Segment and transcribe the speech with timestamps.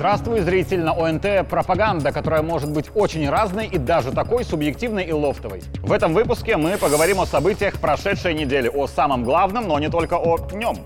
[0.00, 5.12] Здравствуй, зритель на ОНТ «Пропаганда», которая может быть очень разной и даже такой субъективной и
[5.12, 5.62] лофтовой.
[5.82, 10.14] В этом выпуске мы поговорим о событиях прошедшей недели, о самом главном, но не только
[10.14, 10.78] о нем.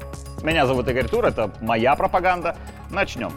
[0.43, 2.57] Меня зовут Игорь Тур, это моя пропаганда.
[2.91, 3.31] Начнем.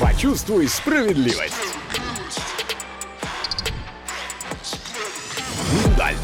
[0.00, 1.63] Почувствуй справедливость.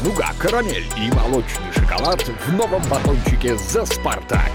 [0.03, 4.51] Нуга, карамель и молочный шоколад в новом батончике «За Спартак».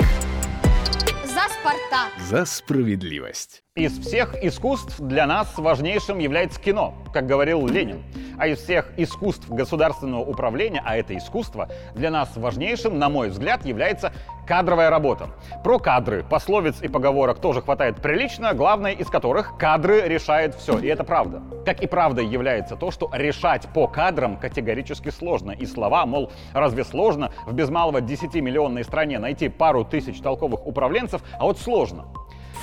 [1.24, 2.12] За Спартак!
[2.28, 3.65] За справедливость.
[3.76, 8.02] Из всех искусств для нас важнейшим является кино, как говорил Ленин.
[8.38, 13.66] А из всех искусств государственного управления, а это искусство, для нас важнейшим, на мой взгляд,
[13.66, 14.14] является
[14.46, 15.28] кадровая работа.
[15.62, 20.86] Про кадры, пословиц и поговорок тоже хватает прилично, главное из которых кадры решают все, и
[20.86, 21.42] это правда.
[21.66, 25.50] Как и правдой является то, что решать по кадрам категорически сложно.
[25.50, 31.20] И слова, мол, разве сложно в без малого 10-миллионной стране найти пару тысяч толковых управленцев,
[31.38, 32.06] а вот сложно.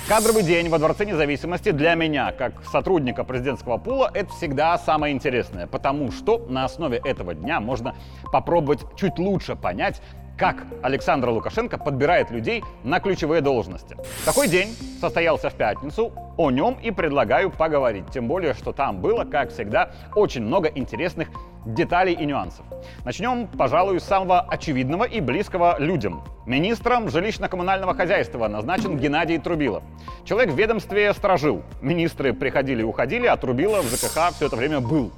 [0.06, 5.66] Кадровый день во Дворце независимости для меня, как сотрудника президентского пула, это всегда самое интересное,
[5.66, 7.96] потому что на основе этого дня можно
[8.30, 10.02] попробовать чуть лучше понять,
[10.36, 13.96] как Александр Лукашенко подбирает людей на ключевые должности.
[14.24, 19.24] Такой день состоялся в пятницу, о нем и предлагаю поговорить, тем более, что там было,
[19.24, 21.28] как всегда, очень много интересных
[21.64, 22.66] деталей и нюансов.
[23.04, 26.22] Начнем, пожалуй, с самого очевидного и близкого людям.
[26.46, 29.82] Министром жилищно-коммунального хозяйства назначен Геннадий Трубилов.
[30.24, 31.62] Человек в ведомстве сторожил.
[31.80, 35.10] Министры приходили и уходили, а Трубилов в ЖКХ все это время был.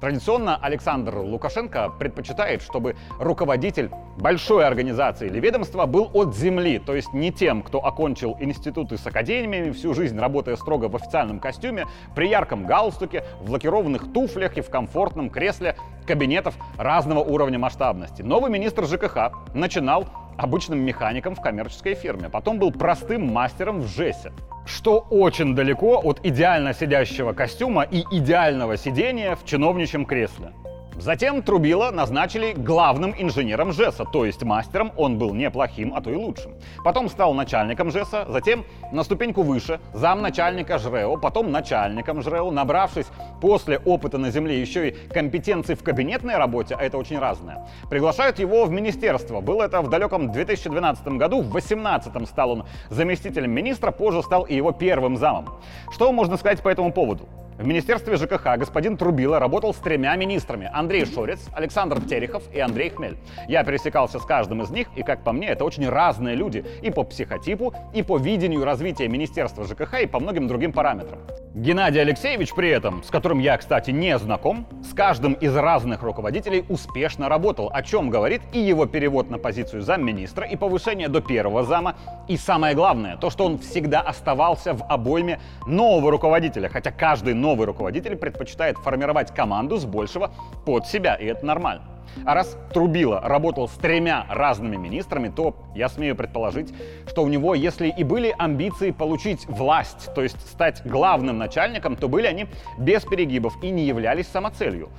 [0.00, 7.12] Традиционно Александр Лукашенко предпочитает, чтобы руководитель большой организации или ведомства был от земли, то есть
[7.12, 12.28] не тем, кто окончил институты с академиями, всю жизнь работая строго в официальном костюме, при
[12.28, 15.76] ярком галстуке, в лакированных туфлях и в комфортном кресле
[16.06, 18.22] кабинетов разного уровня масштабности.
[18.22, 24.32] Новый министр ЖКХ начинал обычным механиком в коммерческой фирме, потом был простым мастером в ЖЭСе
[24.66, 30.52] что очень далеко от идеально сидящего костюма и идеального сидения в чиновничьем кресле.
[30.98, 36.14] Затем Трубила назначили главным инженером ЖЭСа, то есть мастером он был неплохим, а то и
[36.14, 36.52] лучшим.
[36.84, 43.06] Потом стал начальником ЖЭСа, затем на ступеньку выше, замначальника ЖРЭО, потом начальником ЖРЭО, набравшись
[43.40, 47.66] после опыта на земле еще и компетенции в кабинетной работе, а это очень разное.
[47.90, 49.40] Приглашают его в министерство.
[49.40, 54.54] Было это в далеком 2012 году, в 2018 стал он заместителем министра, позже стал и
[54.54, 55.48] его первым замом.
[55.90, 57.28] Что можно сказать по этому поводу?
[57.58, 60.68] В Министерстве ЖКХ господин Трубила работал с тремя министрами.
[60.72, 63.16] Андрей Шорец, Александр Терехов и Андрей Хмель.
[63.46, 66.90] Я пересекался с каждым из них, и, как по мне, это очень разные люди и
[66.90, 71.20] по психотипу, и по видению развития Министерства ЖКХ, и по многим другим параметрам.
[71.54, 76.64] Геннадий Алексеевич при этом, с которым я, кстати, не знаком, с каждым из разных руководителей
[76.68, 81.62] успешно работал, о чем говорит и его перевод на позицию замминистра, и повышение до первого
[81.62, 81.94] зама,
[82.26, 87.66] и самое главное, то, что он всегда оставался в обойме нового руководителя, хотя каждый новый
[87.66, 90.32] руководитель предпочитает формировать команду с большего
[90.66, 91.93] под себя, и это нормально.
[92.24, 96.72] А раз Трубила работал с тремя разными министрами, то я смею предположить,
[97.06, 102.08] что у него, если и были амбиции получить власть, то есть стать главным начальником, то
[102.08, 102.46] были они
[102.78, 104.90] без перегибов и не являлись самоцелью.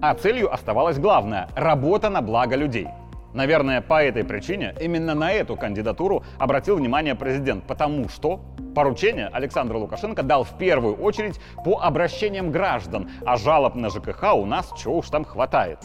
[0.00, 2.88] А целью оставалась главная— работа на благо людей.
[3.34, 8.40] Наверное, по этой причине именно на эту кандидатуру обратил внимание президент, потому что
[8.76, 14.46] поручение Александр Лукашенко дал в первую очередь по обращениям граждан, а жалоб на ЖКХ у
[14.46, 15.80] нас чего уж там хватает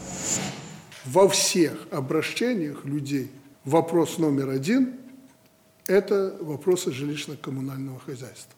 [1.12, 3.30] во всех обращениях людей
[3.64, 4.94] вопрос номер один–
[5.88, 8.54] это вопросы жилищно-коммунального хозяйства.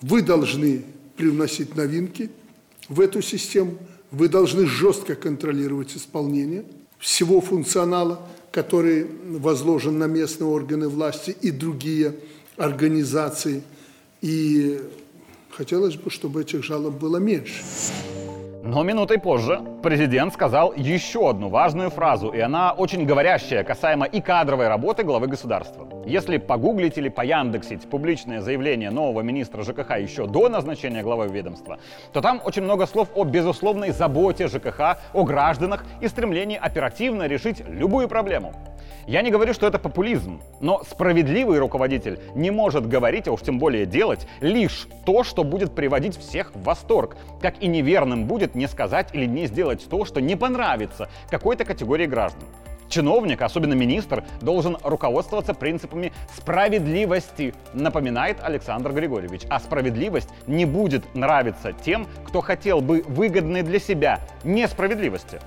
[0.00, 0.84] Вы должны
[1.16, 2.30] привносить новинки
[2.88, 3.78] в эту систему,
[4.12, 6.64] вы должны жестко контролировать исполнение
[6.98, 9.06] всего функционала, который
[9.38, 12.14] возложен на местные органы власти и другие
[12.58, 13.64] организации.
[14.20, 14.80] И
[15.50, 17.64] хотелось бы, чтобы этих жалоб было меньше.
[18.62, 24.20] Но минутой позже президент сказал еще одну важную фразу, и она очень говорящая касаемо и
[24.20, 25.88] кадровой работы главы государства.
[26.04, 31.78] Если погуглить или пояндексить публичное заявление нового министра ЖКХ еще до назначения главой ведомства,
[32.12, 37.62] то там очень много слов о безусловной заботе ЖКХ, о гражданах и стремлении оперативно решить
[37.66, 38.52] любую проблему.
[39.06, 43.58] Я не говорю, что это популизм, но справедливый руководитель не может говорить, а уж тем
[43.58, 48.66] более делать, лишь то, что будет приводить всех в восторг, как и неверным будет не
[48.66, 52.48] сказать или не сделать то, что не понравится какой-то категории граждан.
[52.90, 59.42] Чиновник, особенно министр, должен руководствоваться принципами справедливости, напоминает Александр Григорьевич.
[59.48, 65.40] А справедливость не будет нравиться тем, кто хотел бы выгодной для себя несправедливости.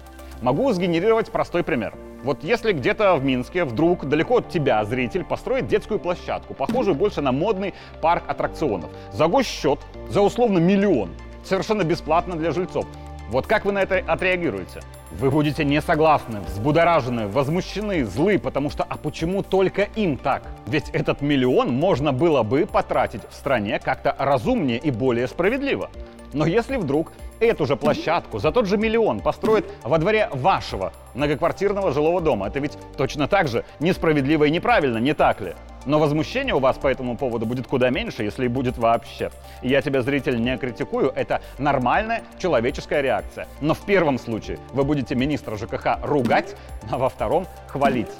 [0.44, 1.94] Могу сгенерировать простой пример.
[2.22, 7.22] Вот если где-то в Минске вдруг далеко от тебя зритель построит детскую площадку, похожую больше
[7.22, 9.80] на модный парк аттракционов, за госсчет,
[10.10, 11.12] за условно миллион,
[11.45, 12.86] совершенно бесплатно для жильцов,
[13.30, 14.81] вот как вы на это отреагируете?
[15.13, 20.44] Вы будете не согласны, взбудоражены, возмущены, злы, потому что а почему только им так?
[20.68, 25.90] Ведь этот миллион можно было бы потратить в стране как-то разумнее и более справедливо.
[26.34, 27.13] Но если вдруг
[27.48, 32.60] эту же площадку за тот же миллион построят во дворе вашего многоквартирного жилого дома, это
[32.60, 35.54] ведь точно так же несправедливо и неправильно, не так ли?
[35.86, 39.31] Но возмущение у вас по этому поводу будет куда меньше, если и будет вообще.
[39.62, 43.48] Я тебя, зритель, не критикую, это нормальная человеческая реакция.
[43.60, 46.56] Но в первом случае вы будете министра ЖКХ ругать,
[46.90, 48.12] а во втором хвалить.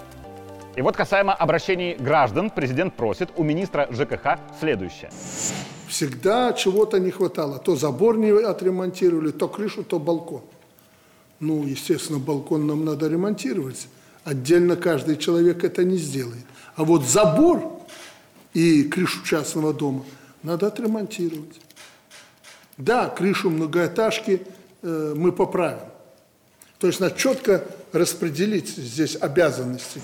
[0.75, 5.12] И вот касаемо обращений граждан, президент просит у министра ЖКХ следующее.
[5.94, 7.60] Всегда чего-то не хватало.
[7.60, 10.42] То забор не отремонтировали, то крышу, то балкон.
[11.40, 13.88] Ну, естественно, балкон нам надо ремонтировать.
[14.24, 16.45] Отдельно каждый человек это не сделает.
[16.75, 17.80] А вот забор
[18.56, 20.04] и крышу частного дома
[20.42, 21.62] надо отремонтировать.
[22.78, 24.48] Да, крышу многоэтажки
[24.81, 25.92] э, мы поправим.
[26.80, 30.01] То есть надо четко распределить здесь обязанности.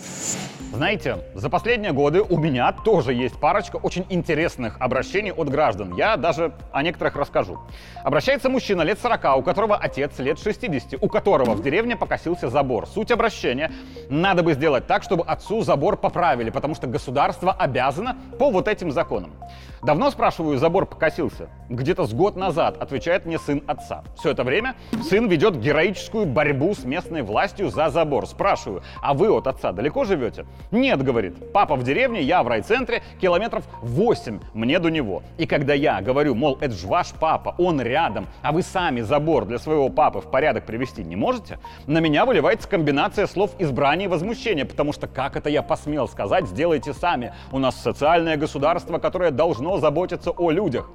[0.71, 5.95] Знаете, за последние годы у меня тоже есть парочка очень интересных обращений от граждан.
[5.95, 7.59] Я даже о некоторых расскажу.
[8.03, 12.87] Обращается мужчина лет 40, у которого отец лет 60, у которого в деревне покосился забор.
[12.87, 13.71] Суть обращения–
[14.09, 18.91] надо бы сделать так, чтобы отцу забор поправили, потому что государство обязано по вот этим
[18.91, 19.33] законам.
[19.81, 21.49] Давно, спрашиваю, забор покосился?
[21.69, 24.03] Где-то с год назад, отвечает мне сын отца.
[24.17, 24.75] Все это время
[25.09, 28.27] сын ведет героическую борьбу с местной властью за забор.
[28.27, 30.45] Спрашиваю, а вы от отца далеко живете?
[30.71, 35.23] Нет, говорит, папа в деревне, я в райцентре, километров 8 мне до него.
[35.37, 39.45] И когда я говорю, мол, это же ваш папа, он рядом, а вы сами забор
[39.45, 44.09] для своего папы в порядок привести не можете, на меня выливается комбинация слов избрания и
[44.09, 47.33] возмущения, потому что как это я посмел сказать, сделайте сами.
[47.51, 50.89] У нас социальное государство, которое должно заботиться о людях.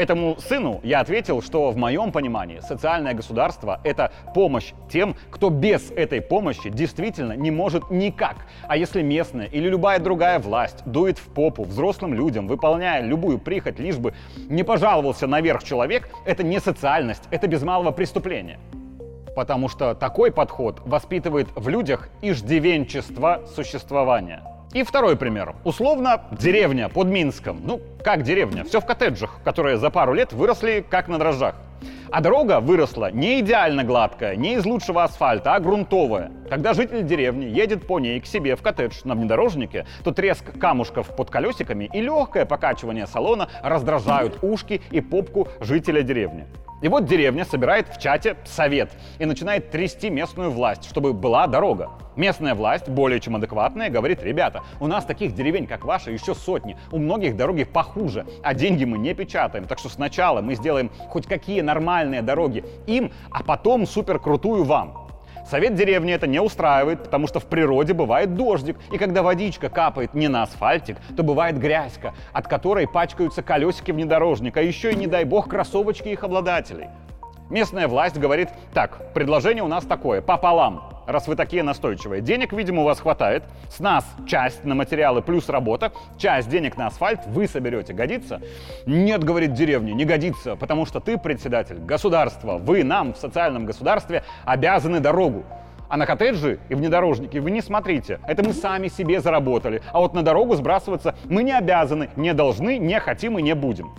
[0.00, 5.90] Этому сыну я ответил, что в моем понимании социальное государство– это помощь тем, кто без
[5.90, 8.46] этой помощи действительно не может никак.
[8.66, 13.78] А если местная или любая другая власть дует в попу взрослым людям, выполняя любую прихоть,
[13.78, 14.14] лишь бы
[14.48, 18.58] не пожаловался наверх человек, это не социальность, это без малого преступление.
[19.36, 24.40] Потому что такой подход воспитывает в людях иждивенчество существования.
[24.72, 25.56] И второй пример.
[25.64, 27.60] Условно, деревня под Минском.
[27.64, 28.62] Ну, как деревня?
[28.62, 31.56] Все в коттеджах, которые за пару лет выросли как на дрожжах.
[32.12, 36.30] А дорога выросла не идеально гладкая, не из лучшего асфальта, а грунтовая.
[36.48, 41.16] Когда житель деревни едет по ней к себе в коттедж на внедорожнике, то треск камушков
[41.16, 46.46] под колесиками и легкое покачивание салона раздражают ушки и попку жителя деревни.
[46.82, 51.90] И вот деревня собирает в чате совет и начинает трясти местную власть, чтобы была дорога.
[52.16, 56.76] Местная власть, более чем адекватная, говорит, ребята, у нас таких деревень, как ваша, еще сотни.
[56.90, 59.66] У многих дороги похуже, а деньги мы не печатаем.
[59.66, 65.09] Так что сначала мы сделаем хоть какие нормальные дороги им, а потом супер крутую вам.
[65.50, 70.14] Совет деревни это не устраивает, потому что в природе бывает дождик, и когда водичка капает
[70.14, 75.08] не на асфальтик, то бывает грязька, от которой пачкаются колесики внедорожника, а еще и, не
[75.08, 76.86] дай бог, кроссовочки их обладателей.
[77.50, 82.22] Местная власть говорит, так, предложение у нас такое, пополам, раз вы такие настойчивые.
[82.22, 83.42] Денег, видимо, у вас хватает.
[83.68, 87.92] С нас часть на материалы плюс работа, часть денег на асфальт вы соберете.
[87.92, 88.40] Годится?
[88.86, 92.58] Нет, говорит деревня, не годится, потому что ты председатель государства.
[92.58, 95.44] Вы нам в социальном государстве обязаны дорогу.
[95.88, 98.20] А на коттеджи и внедорожники вы не смотрите.
[98.28, 99.82] Это мы сами себе заработали.
[99.92, 103.90] А вот на дорогу сбрасываться мы не обязаны, не должны, не хотим и не будем.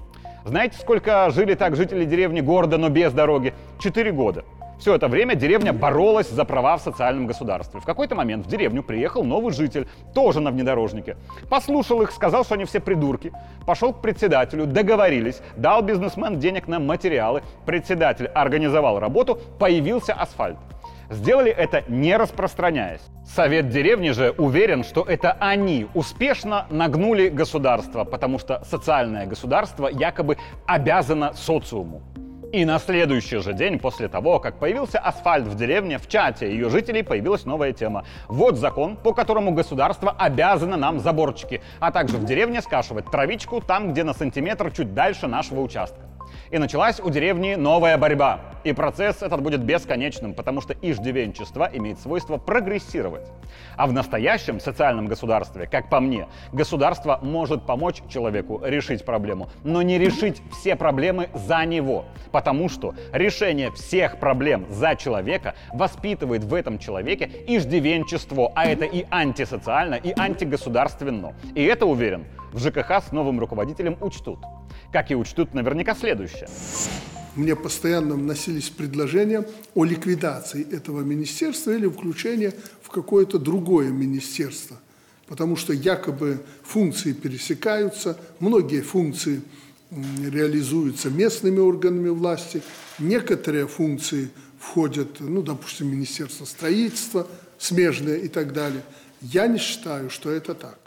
[0.43, 3.53] Знаете, сколько жили так жители деревни города, но без дороги?
[3.79, 4.43] Четыре года.
[4.79, 7.79] Все это время деревня боролась за права в социальном государстве.
[7.79, 11.15] В какой-то момент в деревню приехал новый житель, тоже на внедорожнике.
[11.47, 13.31] Послушал их, сказал, что они все придурки.
[13.67, 17.43] Пошел к председателю, договорились, дал бизнесмен денег на материалы.
[17.67, 20.57] Председатель организовал работу, появился асфальт.
[21.11, 23.01] Сделали это не распространяясь.
[23.25, 30.37] Совет деревни же уверен, что это они успешно нагнули государство, потому что социальное государство якобы
[30.65, 32.01] обязано социуму.
[32.53, 36.69] И на следующий же день после того, как появился асфальт в деревне, в чате ее
[36.69, 38.05] жителей появилась новая тема.
[38.29, 43.91] Вот закон, по которому государство обязано нам заборчики, а также в деревне скашивать травичку там,
[43.91, 45.99] где на сантиметр чуть дальше нашего участка.
[46.51, 48.39] И началась у деревни новая борьба.
[48.63, 53.27] И процесс этот будет бесконечным, потому что иждивенчество имеет свойство прогрессировать.
[53.75, 59.81] А в настоящем социальном государстве, как по мне, государство может помочь человеку решить проблему, но
[59.81, 62.05] не решить все проблемы за него.
[62.31, 69.05] Потому что решение всех проблем за человека воспитывает в этом человеке иждивенчество, а это и
[69.09, 71.33] антисоциально, и антигосударственно.
[71.55, 74.39] И это, уверен, в ЖКХ с новым руководителем учтут.
[74.91, 76.47] Как и учтут наверняка следующее.
[77.35, 84.77] Мне постоянно вносились предложения о ликвидации этого министерства или включении в какое-то другое министерство.
[85.27, 89.41] Потому что якобы функции пересекаются, многие функции
[89.91, 92.61] реализуются местными органами власти,
[92.99, 98.81] некоторые функции входят, ну, допустим, Министерство строительства, смежные и так далее.
[99.21, 100.79] Я не считаю, что это так.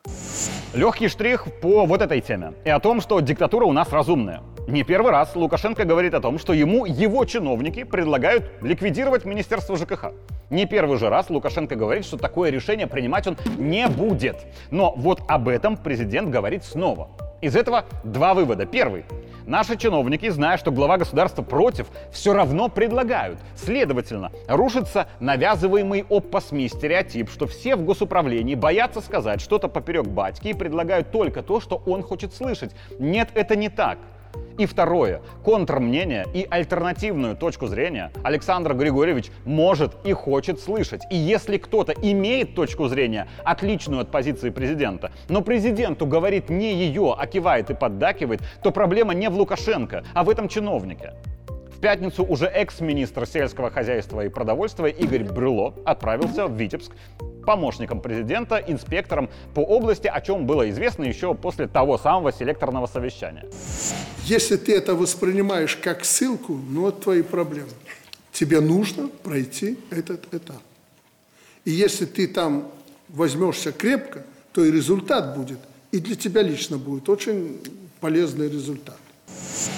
[0.74, 4.42] Легкий штрих по вот этой теме и о том, что диктатура у нас разумная.
[4.74, 10.06] Не первый раз Лукашенко говорит о том, что ему его чиновники предлагают ликвидировать Министерство ЖКХ.
[10.50, 14.34] Не первый же раз Лукашенко говорит, что такое решение принимать он не будет.
[14.72, 17.08] Но вот об этом президент говорит снова.
[17.40, 18.66] Из этого два вывода.
[18.66, 19.04] Первый.
[19.46, 23.38] Наши чиновники, зная, что глава государства против, все равно предлагают.
[23.54, 26.04] Следовательно, рушится навязываемый
[26.48, 31.60] СМИ стереотип, что все в госуправлении боятся сказать что-то поперек батьки и предлагают только то,
[31.60, 32.72] что он хочет слышать.
[32.98, 33.98] Нет, это не так.
[34.56, 41.02] И второе, контрмнение и альтернативную точку зрения Александр Григорьевич может и хочет слышать.
[41.10, 47.16] И если кто-то имеет точку зрения, отличную от позиции президента, но президенту говорит не ее,
[47.18, 51.14] а кивает и поддакивает, то проблема не в Лукашенко, а в этом чиновнике.
[51.84, 56.92] Пятницу уже экс-министр сельского хозяйства и продовольствия Игорь Брюло отправился в Витебск
[57.44, 63.44] помощником президента, инспектором по области, о чем было известно еще после того самого селекторного совещания.
[64.24, 67.68] Если ты это воспринимаешь как ссылку, ну вот твои проблемы.
[68.32, 70.62] Тебе нужно пройти этот этап.
[71.66, 72.66] И если ты там
[73.10, 74.24] возьмешься крепко,
[74.54, 75.58] то и результат будет,
[75.92, 77.60] и для тебя лично будет очень
[78.00, 78.96] полезный результат.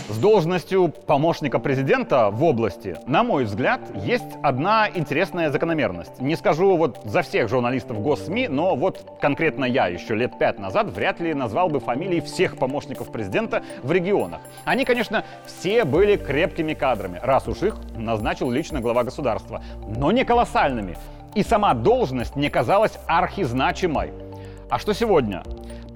[0.08, 6.20] С должностью помощника президента в области, на мой взгляд, есть одна интересная закономерность.
[6.20, 10.92] Не скажу вот за всех журналистов госсми, но вот конкретно я еще лет пять назад
[10.92, 14.42] вряд ли назвал бы фамилии всех помощников президента в регионах.
[14.64, 20.24] Они, конечно, все были крепкими кадрами, раз уж их назначил лично глава государства, но не
[20.24, 20.96] колоссальными.
[21.34, 24.12] И сама должность не казалась архизначимой.
[24.70, 25.42] А что сегодня?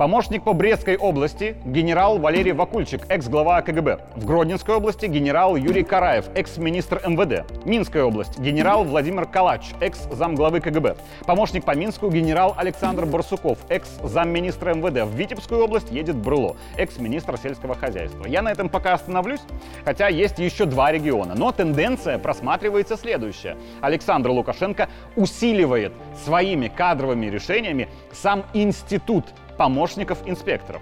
[0.01, 3.99] Помощник по Брестской области генерал Валерий Вакульчик, экс-глава КГБ.
[4.17, 7.45] В Гродненской области генерал Юрий Караев, экс-министр МВД.
[7.67, 10.97] Минская область генерал Владимир Калач, экс-замглавы КГБ.
[11.27, 15.05] Помощник по Минску генерал Александр Барсуков, экс-замминистра МВД.
[15.05, 18.25] В Витебскую область едет Брыло, экс-министр сельского хозяйства.
[18.25, 19.43] Я на этом пока остановлюсь,
[19.85, 21.35] хотя есть еще два региона.
[21.37, 23.59] Но тенденция просматривается следующая.
[23.83, 25.93] Александр Лукашенко усиливает
[26.25, 29.27] своими кадровыми решениями сам институт
[29.61, 30.81] помощников инспекторов.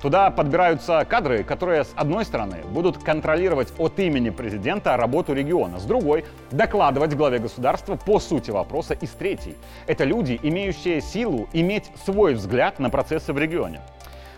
[0.00, 5.84] Туда подбираются кадры, которые, с одной стороны, будут контролировать от имени президента работу региона, с
[5.84, 11.90] другой— докладывать главе государства по сути вопроса, и с третьей— это люди, имеющие силу иметь
[12.06, 13.82] свой взгляд на процессы в регионе.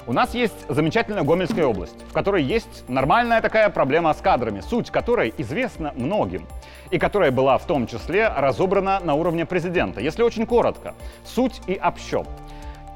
[0.09, 4.91] У нас есть замечательная Гомельская область, в которой есть нормальная такая проблема с кадрами, суть
[4.91, 6.47] которой известна многим,
[6.91, 10.01] и которая была в том числе разобрана на уровне президента.
[10.01, 12.25] Если очень коротко, суть и общо.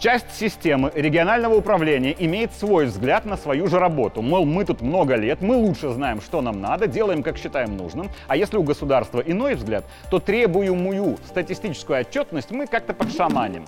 [0.01, 4.23] Часть системы регионального управления имеет свой взгляд на свою же работу.
[4.23, 8.09] Мол, мы тут много лет, мы лучше знаем, что нам надо, делаем, как считаем нужным.
[8.27, 13.67] А если у государства иной взгляд, то требуемую статистическую отчетность мы как-то подшаманим.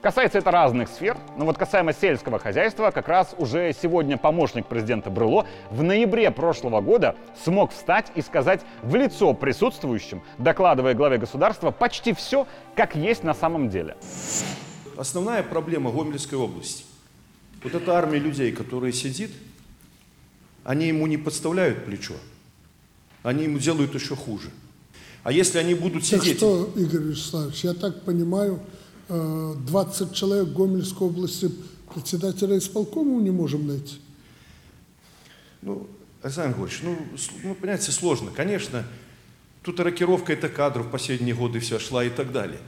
[0.00, 5.10] Касается это разных сфер, но вот касаемо сельского хозяйства, как раз уже сегодня помощник президента
[5.10, 11.72] Брыло в ноябре прошлого года смог встать и сказать в лицо присутствующим, докладывая главе государства
[11.72, 13.96] почти все, как есть на самом деле
[14.96, 16.84] основная проблема Гомельской области.
[17.62, 19.30] Вот эта армия людей, которая сидит,
[20.64, 22.14] они ему не подставляют плечо.
[23.22, 24.50] Они ему делают еще хуже.
[25.22, 26.24] А если они будут сидеть...
[26.24, 28.60] Так что, Игорь Вячеславович, я так понимаю,
[29.08, 31.50] 20 э, человек Гомельской области
[31.92, 33.96] председателя исполкома не можем найти?
[35.62, 35.86] Ну,
[36.22, 36.98] Александр Григорьевич, ну,
[37.42, 38.30] ну, понимаете, сложно.
[38.30, 38.84] Конечно,
[39.62, 42.60] тут рокировка это кадров в последние годы вся шла и так далее.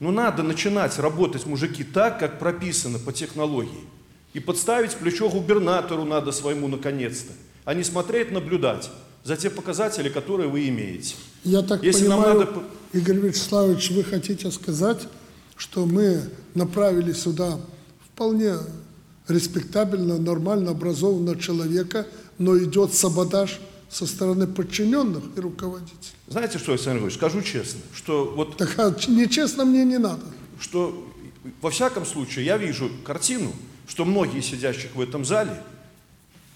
[0.00, 3.84] Но надо начинать работать, мужики, так, как прописано по технологии.
[4.32, 7.32] И подставить плечо губернатору надо своему наконец-то,
[7.64, 8.90] а не смотреть, наблюдать
[9.24, 11.16] за те показатели, которые вы имеете.
[11.44, 12.62] Я так Если понимаю, надо...
[12.92, 15.06] Игорь Вячеславович, вы хотите сказать,
[15.56, 16.22] что мы
[16.54, 17.58] направили сюда
[18.12, 18.54] вполне
[19.28, 22.06] респектабельно, нормально образованного человека,
[22.38, 23.60] но идет саботаж
[23.90, 26.14] со стороны подчиненных и руководителей.
[26.28, 30.22] Знаете что, Александр Григорьевич, скажу честно, что вот Так а нечестно мне не надо.
[30.60, 31.06] что
[31.60, 33.52] во всяком случае я вижу картину,
[33.88, 35.60] что многие сидящих в этом зале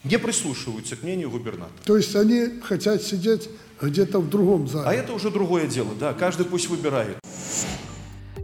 [0.05, 1.73] не прислушиваются к мнению губернатора.
[1.85, 3.49] То есть они хотят сидеть
[3.81, 4.87] где-то в другом зале.
[4.87, 7.19] А это уже другое дело, да, каждый пусть выбирает.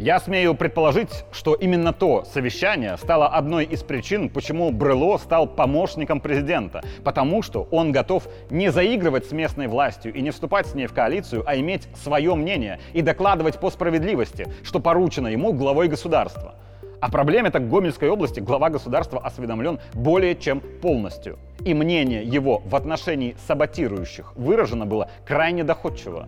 [0.00, 6.22] Я смею предположить, что именно то совещание стало одной из причин, почему Брыло стал помощником
[6.22, 6.82] президента.
[7.04, 10.94] Потому что он готов не заигрывать с местной властью и не вступать с ней в
[10.94, 16.54] коалицию, а иметь свое мнение и докладывать по справедливости, что поручено ему главой государства.
[17.02, 21.38] О проблеме так Гомельской области глава государства осведомлен более чем полностью.
[21.62, 26.26] И мнение его в отношении саботирующих выражено было крайне доходчиво.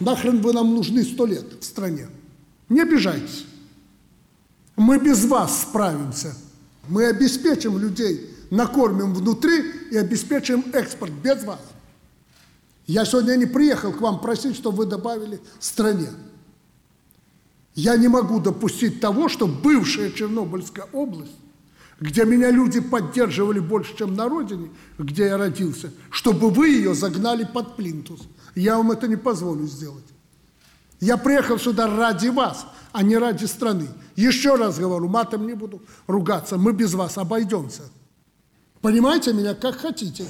[0.00, 2.08] Нахрен вы нам нужны сто лет в стране?
[2.74, 3.46] Не обижайтесь.
[4.74, 6.34] Мы без вас справимся.
[6.88, 9.62] Мы обеспечим людей, накормим внутри
[9.92, 11.60] и обеспечим экспорт без вас.
[12.88, 16.08] Я сегодня не приехал к вам просить, чтобы вы добавили стране.
[17.76, 21.36] Я не могу допустить того, что бывшая Чернобыльская область,
[22.00, 27.44] где меня люди поддерживали больше, чем на родине, где я родился, чтобы вы ее загнали
[27.44, 28.22] под плинтус.
[28.56, 30.13] Я вам это не позволю сделать.
[31.00, 33.88] Я приехал сюда ради вас, а не ради страны.
[34.16, 37.82] Еще раз говорю, матом не буду ругаться, мы без вас обойдемся.
[38.80, 40.24] Понимаете меня как хотите.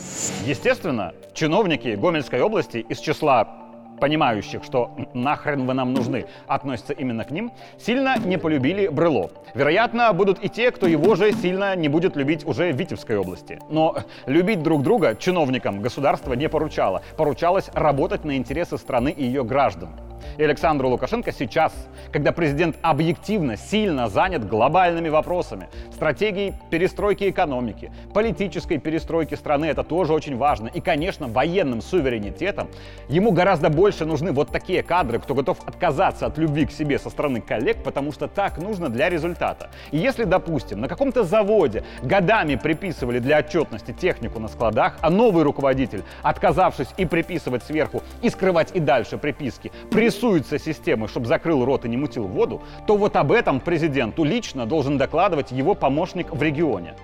[0.46, 3.64] Естественно, чиновники Гомельской области из числа
[4.00, 9.30] понимающих, что нахрен вы нам нужны, относятся именно к ним, сильно не полюбили Брыло.
[9.54, 13.60] Вероятно, будут и те, кто его же сильно не будет любить уже в Витебской области.
[13.70, 17.02] Но любить друг друга чиновникам государство не поручало.
[17.16, 19.90] Поручалось работать на интересы страны и ее граждан
[20.38, 21.72] и Александру Лукашенко сейчас,
[22.12, 30.12] когда президент объективно сильно занят глобальными вопросами, стратегией перестройки экономики, политической перестройки страны, это тоже
[30.12, 32.68] очень важно, и, конечно, военным суверенитетом,
[33.08, 37.10] ему гораздо больше нужны вот такие кадры, кто готов отказаться от любви к себе со
[37.10, 39.70] стороны коллег, потому что так нужно для результата.
[39.90, 45.44] И если, допустим, на каком-то заводе годами приписывали для отчетности технику на складах, а новый
[45.44, 49.72] руководитель, отказавшись и приписывать сверху, и скрывать и дальше приписки,
[50.04, 54.66] прессуется системой, чтобы закрыл рот и не мутил воду, то вот об этом президенту лично
[54.66, 56.94] должен докладывать его помощник в регионе.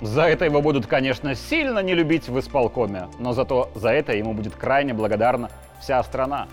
[0.00, 4.32] За это его будут, конечно, сильно не любить в исполкоме, но зато за это ему
[4.32, 5.50] будет крайне благодарна
[5.82, 6.48] вся страна.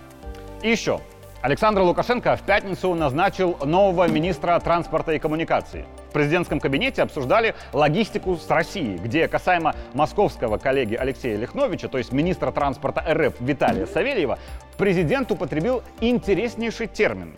[0.62, 1.00] И еще,
[1.44, 5.84] Александр Лукашенко в пятницу назначил нового министра транспорта и коммуникаций.
[6.08, 12.12] В президентском кабинете обсуждали логистику с Россией, где касаемо московского коллеги Алексея Лихновича, то есть
[12.12, 14.38] министра транспорта РФ Виталия Савельева,
[14.78, 17.36] президент употребил интереснейший термин.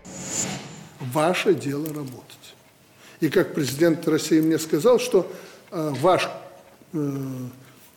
[1.01, 2.55] Ваше дело работать.
[3.19, 5.29] И как президент России мне сказал, что
[5.69, 6.29] э, ваш
[6.93, 6.97] э,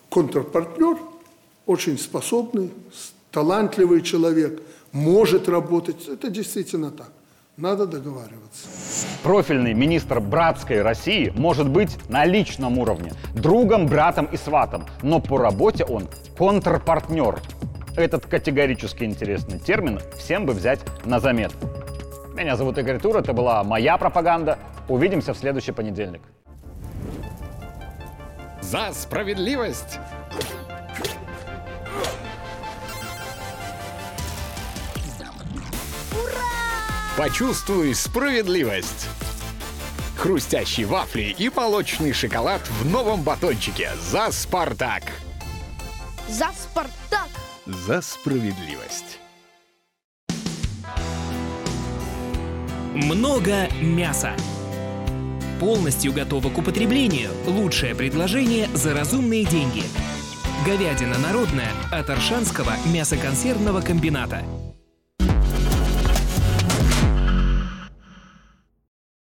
[0.08, 0.96] контрпартнер
[1.66, 2.72] очень способный,
[3.30, 4.60] талантливый человек,
[4.92, 6.08] может работать.
[6.08, 7.10] Это действительно так.
[7.56, 8.68] Надо договариваться.
[9.22, 15.36] Профильный министр братской России может быть на личном уровне, другом, братом и сватом, но по
[15.36, 17.40] работе он контрпартнер.
[17.96, 21.68] Этот категорически интересный термин всем бы взять на заметку.
[22.34, 24.58] Меня зовут Игорь Тур, это была моя пропаганда.
[24.88, 26.22] Увидимся в следующий понедельник.
[28.62, 29.98] За справедливость!
[37.16, 39.08] Почувствуй справедливость!
[40.16, 45.02] Хрустящие вафли и молочный шоколад в новом батончике «За Спартак».
[46.28, 47.28] За Спартак!
[47.66, 49.18] За справедливость.
[52.94, 54.32] Много мяса.
[55.58, 57.30] Полностью готово к употреблению.
[57.46, 59.84] Лучшее предложение за разумные деньги.
[60.66, 64.42] Говядина народная от Аршанского мясоконсервного комбината.